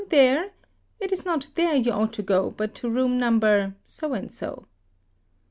there, 0.09 0.49
it 0.99 1.11
is 1.11 1.25
not 1.25 1.47
there 1.53 1.75
you 1.75 1.91
ought 1.91 2.11
to 2.11 2.23
go, 2.23 2.49
but 2.49 2.73
| 2.73 2.73
to 2.73 2.89
room 2.89 3.19
No. 3.19 3.73
so 3.85 4.15
and 4.15 4.33
so"'. 4.33 4.65